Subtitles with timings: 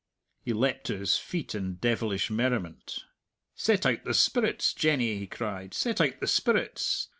[0.41, 3.03] _"He leapt to his feet in devilish merriment.
[3.53, 7.09] "Set out the spirits, Jenny!" he cried; "set out the spirits!